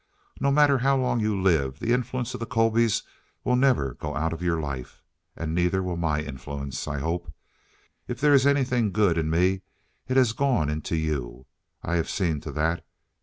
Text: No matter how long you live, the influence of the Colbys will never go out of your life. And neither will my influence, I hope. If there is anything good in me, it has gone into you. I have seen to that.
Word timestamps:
No 0.39 0.49
matter 0.51 0.79
how 0.79 0.97
long 0.97 1.19
you 1.19 1.39
live, 1.39 1.77
the 1.77 1.93
influence 1.93 2.33
of 2.33 2.39
the 2.39 2.47
Colbys 2.47 3.03
will 3.43 3.55
never 3.55 3.93
go 3.93 4.15
out 4.15 4.33
of 4.33 4.41
your 4.41 4.59
life. 4.59 5.03
And 5.35 5.53
neither 5.53 5.83
will 5.83 5.95
my 5.95 6.21
influence, 6.23 6.87
I 6.87 6.97
hope. 6.97 7.31
If 8.07 8.19
there 8.19 8.33
is 8.33 8.47
anything 8.47 8.91
good 8.91 9.15
in 9.19 9.29
me, 9.29 9.61
it 10.07 10.17
has 10.17 10.33
gone 10.33 10.69
into 10.71 10.95
you. 10.95 11.45
I 11.83 11.97
have 11.97 12.09
seen 12.09 12.41
to 12.41 12.51
that. 12.53 12.83